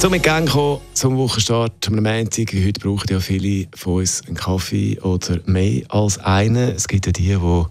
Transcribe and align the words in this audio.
zum 0.00 0.14
in 0.14 0.22
Gang 0.22 0.48
zum 0.92 1.16
Wochenstart 1.16 1.88
am 1.88 1.96
Montag. 1.96 2.52
Heute 2.54 2.80
brauchen 2.80 3.08
ja 3.10 3.18
viele 3.18 3.66
von 3.74 3.94
uns 3.94 4.22
einen 4.26 4.36
Kaffee 4.36 4.96
oder 5.00 5.40
mehr 5.46 5.82
als 5.88 6.18
einen. 6.18 6.70
Es 6.70 6.86
gibt 6.86 7.06
ja 7.06 7.12
die, 7.12 7.34
die 7.34 7.64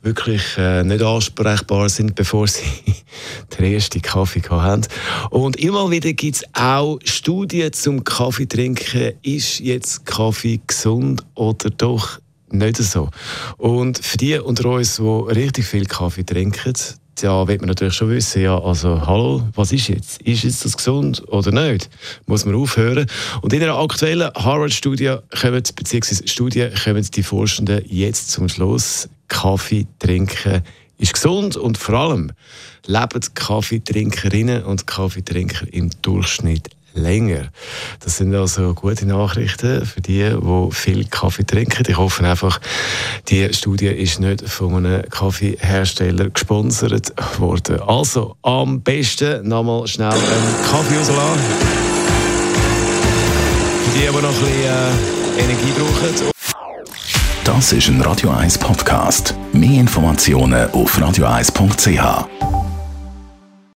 wirklich 0.00 0.42
äh, 0.56 0.82
nicht 0.82 1.02
ansprechbar 1.02 1.90
sind, 1.90 2.14
bevor 2.14 2.46
sie 2.48 2.64
den 3.58 3.74
ersten 3.74 4.00
Kaffee 4.00 4.40
haben. 4.48 4.86
Und 5.28 5.56
immer 5.56 5.90
wieder 5.90 6.14
gibt 6.14 6.36
es 6.36 6.44
auch 6.54 7.00
Studien 7.04 7.70
zum 7.74 8.02
Kaffee 8.02 8.46
trinken. 8.46 9.12
Ist 9.20 9.60
jetzt 9.60 10.06
Kaffee 10.06 10.60
gesund 10.66 11.22
oder 11.34 11.68
doch 11.68 12.18
nicht 12.50 12.78
so? 12.78 13.10
Und 13.58 13.98
für 13.98 14.16
die 14.16 14.38
unter 14.38 14.70
uns, 14.70 14.96
die 14.96 15.02
richtig 15.02 15.66
viel 15.66 15.84
Kaffee 15.84 16.24
trinken, 16.24 16.72
ja, 17.22 17.46
wird 17.46 17.60
man 17.60 17.68
natürlich 17.68 17.94
schon 17.94 18.10
wissen, 18.10 18.42
ja, 18.42 18.58
also, 18.58 19.06
hallo, 19.06 19.48
was 19.54 19.72
ist 19.72 19.88
jetzt? 19.88 20.22
Ist 20.22 20.44
jetzt 20.44 20.64
das 20.64 20.76
gesund 20.76 21.22
oder 21.28 21.50
nicht? 21.50 21.90
Muss 22.26 22.44
man 22.44 22.54
aufhören. 22.54 23.06
Und 23.40 23.52
in 23.52 23.62
einer 23.62 23.78
aktuellen 23.78 24.30
Harvard-Studie 24.34 25.16
kommen, 25.40 25.62
beziehungsweise 25.74 26.26
Studie, 26.28 26.68
kommen 26.84 27.06
die 27.14 27.22
Forschenden 27.22 27.82
jetzt 27.86 28.30
zum 28.30 28.48
Schluss, 28.48 29.08
Kaffee 29.28 29.86
trinken 29.98 30.62
ist 30.98 31.14
gesund 31.14 31.56
und 31.56 31.78
vor 31.78 31.94
allem 31.94 32.32
leben 32.86 33.20
Kaffeetrinkerinnen 33.34 34.64
und 34.64 34.86
Kaffeetrinker 34.86 35.72
im 35.72 35.90
Durchschnitt 36.02 36.70
länger. 36.94 37.48
Das 38.00 38.16
sind 38.18 38.34
also 38.34 38.74
gute 38.74 39.06
Nachrichten 39.06 39.84
für 39.86 40.00
die, 40.00 40.30
die 40.30 40.68
viel 40.70 41.04
Kaffee 41.06 41.44
trinken. 41.44 41.84
Ich 41.88 41.96
hoffe 41.96 42.24
einfach, 42.24 42.60
die 43.28 43.52
Studie 43.52 43.88
ist 43.88 44.20
nicht 44.20 44.48
von 44.48 44.76
einem 44.76 45.02
Kaffeehersteller 45.08 46.30
gesponsert 46.30 47.12
worden. 47.38 47.80
Also 47.80 48.36
am 48.42 48.80
besten 48.80 49.48
nochmal 49.48 49.86
schnell 49.86 50.12
einen 50.12 50.70
Kaffee 50.70 50.96
rauslassen. 50.96 51.40
Für 53.84 53.98
die, 53.98 54.00
die 54.00 54.06
noch 54.06 54.16
ein 54.16 54.22
bisschen 54.22 54.64
äh, 54.64 55.42
Energie 55.42 55.72
brauchen. 55.76 56.32
Das 57.44 57.72
ist 57.72 57.88
ein 57.88 58.00
Radio 58.02 58.30
1 58.30 58.58
Podcast. 58.58 59.34
Mehr 59.52 59.80
Informationen 59.80 60.70
auf 60.72 60.98
radio1.ch. 60.98 62.47